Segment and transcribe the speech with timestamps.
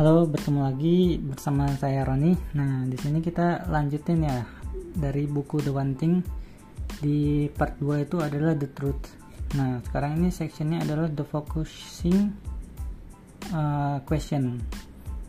[0.00, 2.32] Halo, bertemu lagi bersama saya Roni.
[2.56, 4.48] Nah, di sini kita lanjutin ya
[4.96, 6.24] dari buku The One Thing.
[7.04, 9.12] Di part 2 itu adalah The Truth.
[9.60, 12.32] Nah, sekarang ini sectionnya adalah The Focusing
[13.52, 14.64] uh, Question.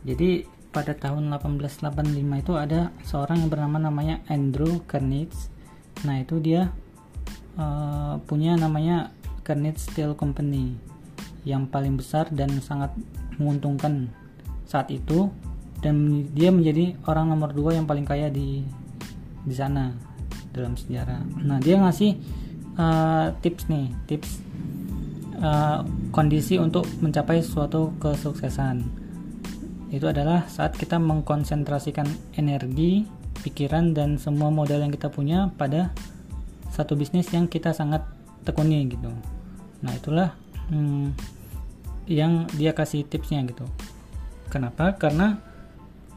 [0.08, 1.92] Jadi pada tahun 1885
[2.40, 5.52] itu ada seorang yang bernama namanya Andrew Carnegie.
[6.08, 6.72] Nah, itu dia
[7.60, 9.12] uh, punya namanya
[9.44, 10.80] Carnegie Steel Company
[11.44, 12.96] yang paling besar dan sangat
[13.36, 14.21] menguntungkan
[14.72, 15.28] saat itu
[15.84, 18.64] dan dia menjadi orang nomor dua yang paling kaya di
[19.44, 19.92] di sana
[20.48, 21.20] dalam sejarah.
[21.44, 22.16] Nah dia ngasih
[22.80, 24.40] uh, tips nih tips
[25.44, 29.02] uh, kondisi untuk mencapai suatu kesuksesan
[29.92, 32.08] itu adalah saat kita mengkonsentrasikan
[32.40, 33.04] energi,
[33.44, 35.92] pikiran dan semua modal yang kita punya pada
[36.72, 38.00] satu bisnis yang kita sangat
[38.40, 39.12] tekuni gitu.
[39.84, 40.32] Nah itulah
[40.72, 41.12] hmm,
[42.08, 43.68] yang dia kasih tipsnya gitu.
[44.52, 44.92] Kenapa?
[45.00, 45.40] Karena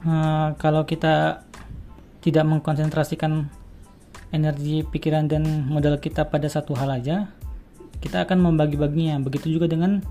[0.04, 1.48] uh, kalau kita
[2.20, 3.48] tidak mengkonsentrasikan
[4.36, 7.32] energi, pikiran dan modal kita pada satu hal aja,
[8.04, 9.24] kita akan membagi-baginya.
[9.24, 10.04] Begitu juga dengan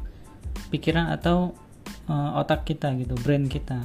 [0.73, 1.53] pikiran atau
[2.09, 3.85] uh, otak kita gitu, brain kita.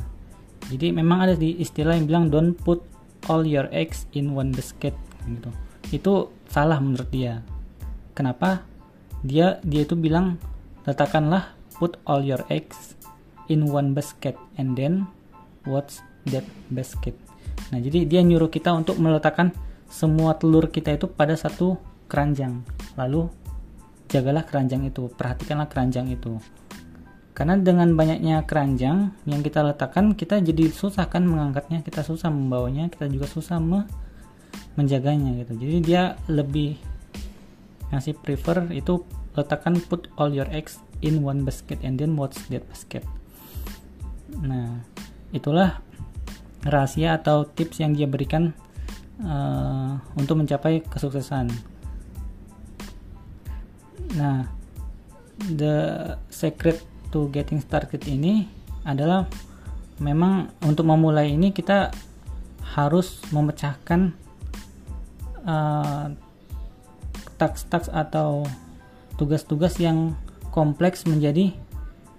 [0.71, 2.79] Jadi memang ada di istilah yang bilang don't put
[3.27, 4.95] all your eggs in one basket
[5.27, 5.51] gitu.
[5.91, 7.43] Itu salah menurut dia.
[8.15, 8.63] Kenapa?
[9.19, 10.39] Dia dia itu bilang
[10.87, 12.98] letakkanlah put all your eggs
[13.49, 15.09] in one basket and then
[15.67, 17.17] what's that basket?
[17.73, 19.51] Nah jadi dia nyuruh kita untuk meletakkan
[19.89, 21.75] semua telur kita itu pada satu
[22.05, 22.61] keranjang.
[22.95, 23.27] Lalu
[24.07, 26.37] jagalah keranjang itu perhatikanlah keranjang itu.
[27.33, 32.91] Karena dengan banyaknya keranjang yang kita letakkan kita jadi susah kan mengangkatnya kita susah membawanya
[32.91, 33.89] kita juga susah me
[34.77, 35.53] menjaganya gitu.
[35.57, 36.77] Jadi dia lebih
[37.89, 39.01] ngasih prefer itu
[39.33, 43.01] letakkan put all your eggs in one basket and then what's that basket
[44.37, 44.85] Nah,
[45.33, 45.81] itulah
[46.65, 48.51] rahasia atau tips yang dia berikan
[49.23, 51.49] uh, untuk mencapai kesuksesan.
[54.15, 54.45] Nah,
[55.55, 55.75] the
[56.27, 58.49] secret to getting started ini
[58.83, 59.25] adalah
[59.99, 61.91] memang untuk memulai ini kita
[62.75, 64.13] harus memecahkan
[65.43, 66.07] uh,
[67.39, 68.43] taks-taks atau
[69.15, 70.15] tugas-tugas yang
[70.51, 71.55] kompleks menjadi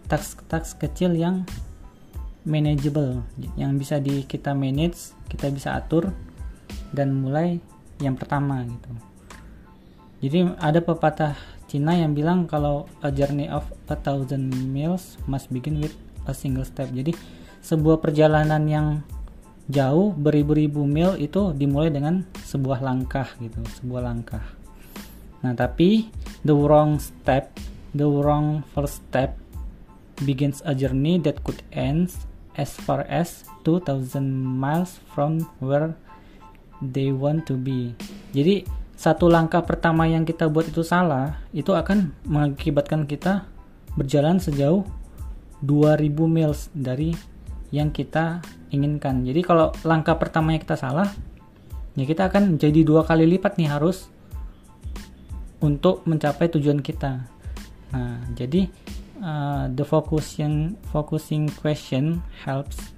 [0.08, 1.44] taks-taks kecil yang
[2.44, 3.22] manageable
[3.56, 6.12] yang bisa di kita manage kita bisa atur
[6.90, 7.60] dan mulai
[8.00, 8.90] yang pertama gitu.
[10.20, 11.36] Jadi ada pepatah
[11.70, 15.94] Cina yang bilang kalau a journey of a thousand miles must begin with
[16.26, 16.90] a single step.
[16.90, 17.14] Jadi
[17.62, 18.88] sebuah perjalanan yang
[19.70, 24.42] jauh beribu-ribu mil itu dimulai dengan sebuah langkah gitu sebuah langkah.
[25.46, 26.10] Nah tapi
[26.42, 27.54] the wrong step
[27.94, 29.38] the wrong first step
[30.24, 32.12] begins a journey that could end
[32.58, 35.96] as far as 2000 miles from where
[36.80, 37.92] they want to be.
[38.32, 38.64] Jadi
[39.00, 43.48] satu langkah pertama yang kita buat itu salah, itu akan mengakibatkan kita
[43.96, 44.84] berjalan sejauh
[45.64, 47.16] 2000 miles dari
[47.72, 49.24] yang kita inginkan.
[49.24, 51.08] Jadi kalau langkah pertamanya kita salah,
[51.96, 54.12] ya kita akan jadi dua kali lipat nih harus
[55.60, 57.24] untuk mencapai tujuan kita.
[57.92, 58.68] Nah, jadi
[59.22, 62.92] uh, the focusing focusing question helps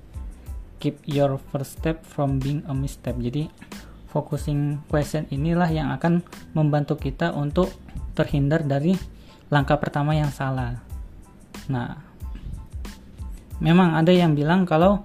[0.82, 3.46] keep your first step from being a misstep jadi
[4.12, 6.20] focusing question inilah yang akan
[6.52, 7.72] membantu kita untuk
[8.12, 8.92] terhindar dari
[9.48, 10.76] langkah pertama yang salah.
[11.72, 11.96] Nah
[13.64, 15.00] memang ada yang bilang kalau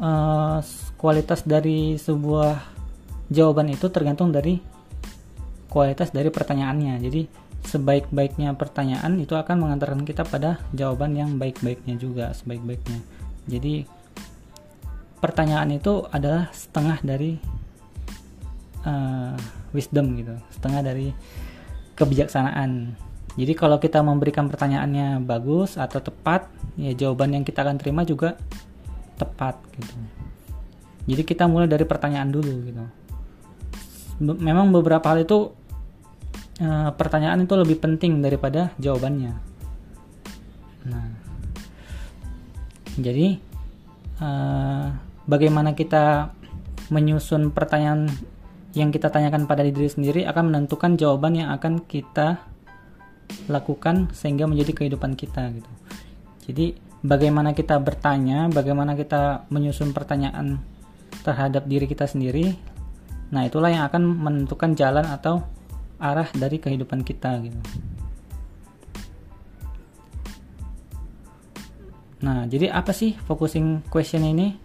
[0.00, 0.64] uh,
[0.96, 2.56] kualitas dari sebuah
[3.28, 4.56] jawaban itu tergantung dari
[5.68, 6.94] kualitas dari pertanyaannya.
[7.04, 7.22] Jadi
[7.66, 13.00] sebaik-baiknya pertanyaan itu akan mengantarkan kita pada jawaban yang baik-baiknya juga sebaik-baiknya.
[13.48, 13.84] Jadi
[15.18, 17.34] pertanyaan itu adalah setengah dari
[18.86, 19.34] uh,
[19.74, 21.10] wisdom gitu setengah dari
[21.98, 22.94] kebijaksanaan.
[23.38, 28.38] Jadi kalau kita memberikan pertanyaannya bagus atau tepat ya jawaban yang kita akan terima juga
[29.18, 29.94] tepat gitu.
[31.08, 32.84] Jadi kita mulai dari pertanyaan dulu gitu.
[34.22, 35.54] Memang beberapa hal itu
[36.62, 39.34] uh, pertanyaan itu lebih penting daripada jawabannya.
[40.88, 41.08] Nah,
[42.98, 43.38] jadi
[44.22, 44.86] uh,
[45.26, 46.34] bagaimana kita
[46.88, 48.08] menyusun pertanyaan
[48.76, 52.40] yang kita tanyakan pada diri sendiri akan menentukan jawaban yang akan kita
[53.48, 55.70] lakukan sehingga menjadi kehidupan kita gitu.
[56.48, 56.66] Jadi
[57.04, 60.60] bagaimana kita bertanya, bagaimana kita menyusun pertanyaan
[61.24, 62.56] terhadap diri kita sendiri,
[63.28, 65.44] nah itulah yang akan menentukan jalan atau
[65.98, 67.60] arah dari kehidupan kita gitu
[72.18, 74.58] Nah, jadi apa sih focusing question ini?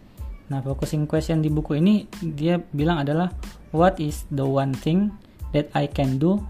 [0.49, 3.29] Nah, focusing question di buku ini dia bilang adalah
[3.69, 5.13] what is the one thing
[5.53, 6.41] that I can do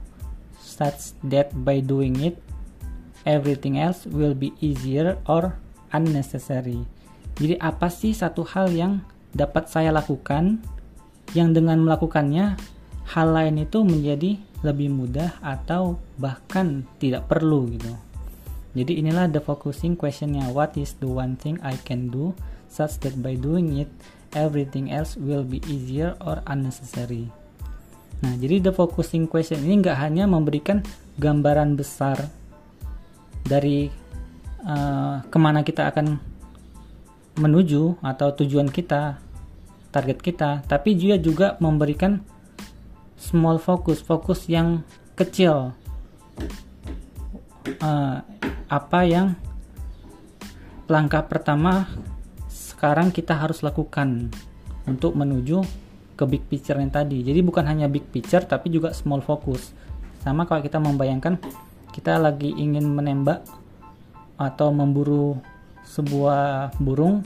[0.64, 2.40] such that by doing it
[3.28, 5.56] everything else will be easier or
[5.92, 6.84] unnecessary.
[7.40, 9.04] Jadi apa sih satu hal yang
[9.34, 10.62] dapat saya lakukan
[11.34, 12.56] yang dengan melakukannya
[13.12, 17.94] hal lain itu menjadi lebih mudah atau bahkan tidak perlu gitu.
[18.74, 20.50] Jadi inilah the focusing questionnya.
[20.50, 22.34] What is the one thing I can do
[22.72, 23.92] such that by doing it
[24.34, 27.30] everything else will be easier or unnecessary.
[28.26, 30.82] Nah, jadi the focusing question ini nggak hanya memberikan
[31.22, 32.18] gambaran besar
[33.46, 33.92] dari
[34.66, 36.18] uh, ke mana kita akan
[37.38, 39.20] menuju atau tujuan kita,
[39.94, 42.24] target kita, tapi juga juga memberikan
[43.18, 44.82] small focus, fokus yang
[45.14, 45.74] kecil.
[47.80, 48.20] Uh,
[48.68, 49.38] apa yang
[50.92, 51.88] langkah pertama
[52.52, 54.28] sekarang kita harus lakukan
[54.84, 55.64] untuk menuju
[56.14, 57.24] ke big picture yang tadi.
[57.24, 59.72] Jadi bukan hanya big picture tapi juga small focus.
[60.20, 61.40] Sama kalau kita membayangkan
[61.94, 63.46] kita lagi ingin menembak
[64.36, 65.38] atau memburu
[65.86, 67.22] sebuah burung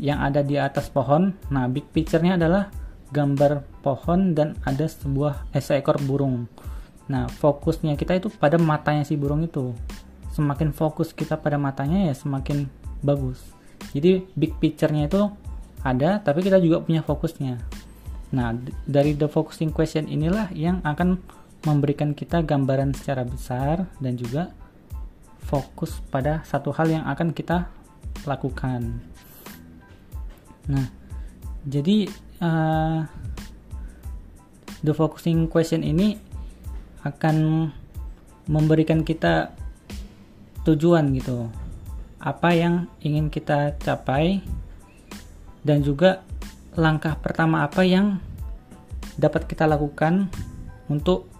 [0.00, 1.36] yang ada di atas pohon.
[1.52, 2.72] Nah, big picture-nya adalah
[3.12, 6.48] gambar pohon dan ada sebuah eh, seekor burung.
[7.06, 9.76] Nah, fokusnya kita itu pada matanya si burung itu.
[10.32, 12.66] Semakin fokus kita pada matanya ya semakin
[13.04, 13.42] bagus.
[13.92, 15.28] Jadi big picture-nya itu
[15.82, 17.58] ada tapi kita juga punya fokusnya.
[18.32, 18.54] Nah
[18.86, 21.18] dari the focusing question inilah yang akan
[21.66, 24.54] memberikan kita gambaran secara besar dan juga
[25.42, 27.68] fokus pada satu hal yang akan kita
[28.24, 29.02] lakukan.
[30.70, 30.86] Nah
[31.66, 32.06] jadi
[32.42, 33.06] uh,
[34.82, 36.18] the focusing question ini
[37.06, 37.70] akan
[38.50, 39.54] memberikan kita
[40.66, 41.46] tujuan gitu.
[42.22, 44.42] Apa yang ingin kita capai
[45.62, 46.22] dan juga
[46.74, 48.18] langkah pertama apa yang
[49.18, 50.30] dapat kita lakukan
[50.90, 51.30] untuk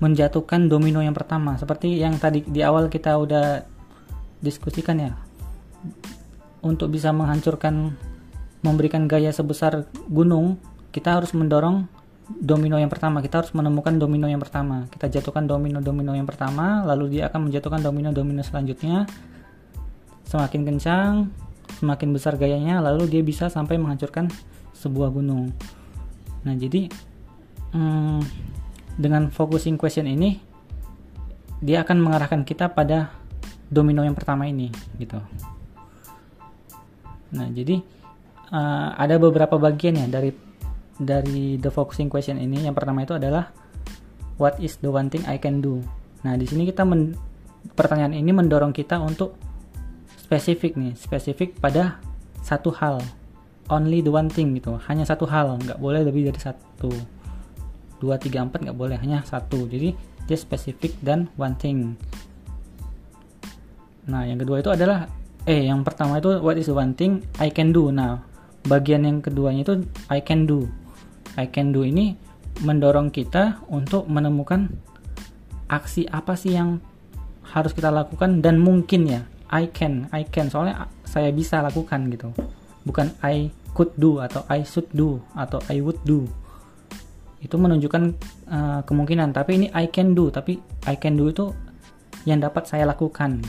[0.00, 1.58] menjatuhkan domino yang pertama.
[1.58, 3.62] Seperti yang tadi di awal kita udah
[4.40, 5.12] diskusikan ya
[6.64, 7.94] untuk bisa menghancurkan
[8.60, 10.60] memberikan gaya sebesar gunung
[10.90, 11.86] kita harus mendorong
[12.30, 13.18] domino yang pertama.
[13.24, 14.86] Kita harus menemukan domino yang pertama.
[14.90, 19.08] Kita jatuhkan domino-domino yang pertama lalu dia akan menjatuhkan domino-domino selanjutnya.
[20.26, 21.12] Semakin kencang
[21.78, 24.26] semakin besar gayanya lalu dia bisa sampai menghancurkan
[24.74, 25.54] sebuah gunung.
[26.42, 26.90] Nah jadi
[27.72, 28.20] hmm,
[28.98, 30.42] dengan focusing question ini
[31.62, 33.12] dia akan mengarahkan kita pada
[33.70, 35.20] domino yang pertama ini gitu.
[37.30, 37.99] Nah jadi
[38.50, 40.30] uh, ada beberapa bagian ya dari
[41.00, 43.48] dari the focusing question ini yang pertama itu adalah
[44.36, 45.80] what is the one thing I can do.
[46.24, 47.16] Nah, di sini kita men,
[47.76, 49.36] pertanyaan ini mendorong kita untuk
[50.16, 52.00] spesifik nih, spesifik pada
[52.44, 53.00] satu hal.
[53.70, 56.90] Only the one thing gitu, hanya satu hal, nggak boleh lebih dari satu.
[58.00, 59.68] Dua, tiga, empat nggak boleh, hanya satu.
[59.68, 59.94] Jadi
[60.24, 61.94] dia spesifik dan one thing.
[64.08, 65.06] Nah, yang kedua itu adalah
[65.48, 67.88] eh yang pertama itu what is the one thing I can do.
[67.94, 68.29] Nah,
[68.70, 69.74] bagian yang keduanya itu
[70.06, 70.70] I can do.
[71.34, 72.14] I can do ini
[72.62, 74.70] mendorong kita untuk menemukan
[75.66, 76.78] aksi apa sih yang
[77.50, 80.46] harus kita lakukan dan mungkin ya I can I can.
[80.46, 82.30] Soalnya saya bisa lakukan gitu.
[82.86, 86.30] Bukan I could do atau I should do atau I would do.
[87.42, 88.02] Itu menunjukkan
[88.46, 89.34] uh, kemungkinan.
[89.34, 91.50] Tapi ini I can do tapi I can do itu
[92.22, 93.42] yang dapat saya lakukan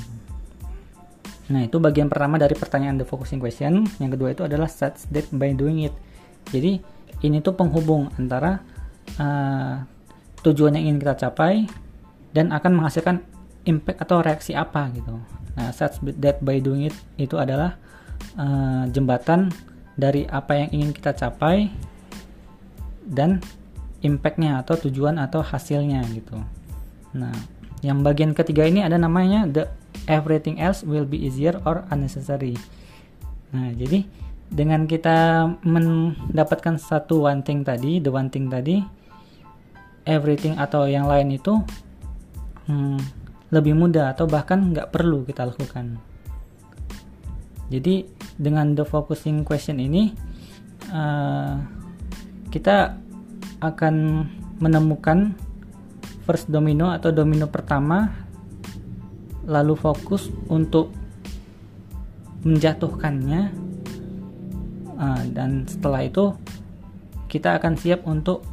[1.51, 5.27] nah itu bagian pertama dari pertanyaan the focusing question yang kedua itu adalah such that
[5.35, 5.93] by doing it
[6.49, 6.79] jadi
[7.21, 8.63] ini tuh penghubung antara
[9.21, 9.85] uh,
[10.41, 11.69] tujuan yang ingin kita capai
[12.33, 13.21] dan akan menghasilkan
[13.69, 15.21] impact atau reaksi apa gitu.
[15.53, 17.77] Nah, such that by doing it itu adalah
[18.39, 19.53] uh, jembatan
[19.93, 21.69] dari apa yang ingin kita capai
[23.05, 23.43] dan
[24.01, 26.39] impactnya atau tujuan atau hasilnya gitu.
[27.13, 27.35] Nah,
[27.85, 29.69] yang bagian ketiga ini ada namanya the
[30.11, 32.59] everything else will be easier or unnecessary.
[33.55, 34.03] Nah, jadi
[34.51, 38.83] dengan kita mendapatkan satu one thing tadi, the one thing tadi,
[40.03, 41.63] everything atau yang lain itu
[42.67, 42.99] hmm,
[43.55, 45.95] lebih mudah atau bahkan nggak perlu kita lakukan.
[47.71, 48.03] Jadi
[48.35, 50.11] dengan the focusing question ini
[50.91, 51.55] uh,
[52.51, 52.99] kita
[53.63, 54.27] akan
[54.59, 55.31] menemukan
[56.27, 58.27] first domino atau domino pertama
[59.45, 60.93] lalu fokus untuk
[62.41, 63.53] menjatuhkannya
[64.97, 66.33] uh, dan setelah itu
[67.29, 68.43] kita akan siap untuk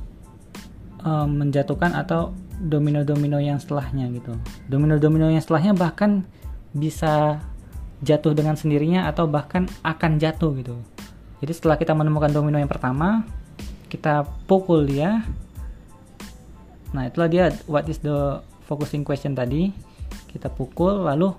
[1.04, 4.34] uh, menjatuhkan atau domino-domino yang setelahnya gitu
[4.68, 6.26] domino-domino yang setelahnya bahkan
[6.76, 7.40] bisa
[8.02, 10.76] jatuh dengan sendirinya atau bahkan akan jatuh gitu.
[11.42, 13.26] Jadi setelah kita menemukan domino yang pertama,
[13.90, 15.22] kita pukul dia.
[16.94, 19.70] Nah, itulah dia what is the focusing question tadi.
[20.28, 21.32] Kita pukul lalu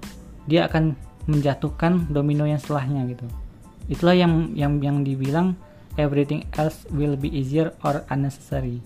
[0.50, 0.98] dia akan
[1.30, 3.26] menjatuhkan domino yang setelahnya gitu.
[3.86, 5.54] Itulah yang yang yang dibilang
[5.96, 8.82] everything else will be easier or unnecessary.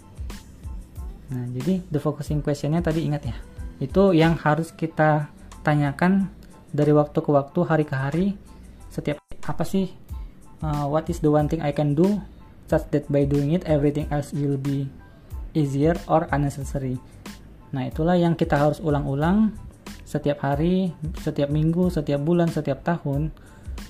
[1.31, 3.35] Nah, jadi the focusing questionnya tadi ingat ya.
[3.79, 5.31] Itu yang harus kita
[5.63, 6.27] tanyakan
[6.69, 8.25] dari waktu ke waktu, hari ke hari,
[8.91, 9.89] setiap apa sih
[10.63, 12.21] uh, what is the one thing I can do
[12.67, 14.87] such that by doing it everything else will be
[15.53, 16.97] easier or unnecessary.
[17.73, 19.53] Nah, itulah yang kita harus ulang-ulang
[20.03, 23.31] setiap hari, setiap minggu, setiap bulan, setiap tahun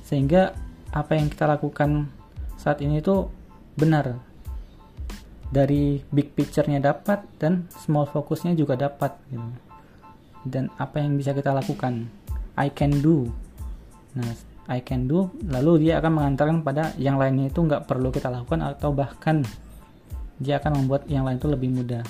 [0.06, 0.54] sehingga
[0.94, 2.10] apa yang kita lakukan
[2.58, 3.28] saat ini itu
[3.78, 4.22] benar.
[5.54, 9.46] Dari big picture-nya dapat dan small fokusnya juga dapat gitu.
[10.44, 12.10] Dan apa yang bisa kita lakukan
[12.58, 13.30] I can do
[14.14, 14.30] nah
[14.70, 18.62] I can do lalu dia akan mengantarkan pada yang lainnya itu nggak perlu kita lakukan
[18.62, 19.42] atau bahkan
[20.38, 22.04] dia akan membuat yang lain itu lebih mudah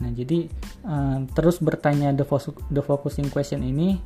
[0.00, 0.48] nah jadi
[0.88, 4.00] uh, terus bertanya the, focus, the focusing question ini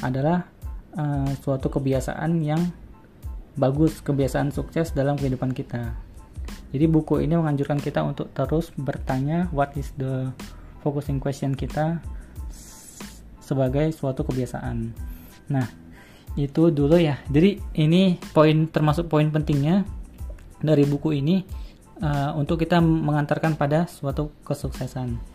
[0.00, 0.46] adalah
[0.94, 2.62] uh, suatu kebiasaan yang
[3.58, 5.92] bagus kebiasaan sukses dalam kehidupan kita
[6.72, 10.32] jadi buku ini menganjurkan kita untuk terus bertanya what is the
[10.80, 12.00] focusing question kita
[13.42, 14.96] sebagai suatu kebiasaan.
[15.52, 15.68] Nah,
[16.40, 17.20] itu dulu ya.
[17.28, 19.84] Jadi ini poin termasuk poin pentingnya
[20.64, 21.44] dari buku ini
[22.00, 25.31] uh, untuk kita mengantarkan pada suatu kesuksesan.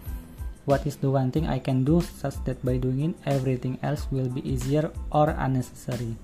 [0.67, 4.11] What is the one thing I can do such that by doing it everything else
[4.11, 6.19] will be easier or unnecessary?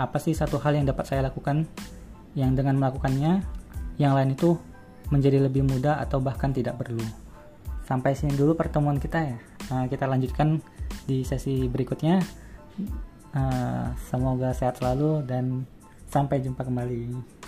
[0.00, 1.68] Apa sih satu hal yang dapat saya lakukan
[2.32, 3.44] yang dengan melakukannya
[4.00, 4.56] yang lain itu
[5.12, 7.04] menjadi lebih mudah atau bahkan tidak perlu.
[7.84, 9.36] Sampai sini dulu pertemuan kita ya.
[9.68, 10.64] Nah, kita lanjutkan
[11.04, 12.24] di sesi berikutnya.
[13.32, 15.68] Uh, semoga sehat selalu dan
[16.08, 17.41] sampai jumpa kembali.